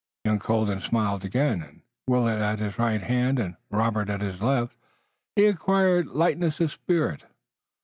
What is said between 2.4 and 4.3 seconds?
his right hand and Robert at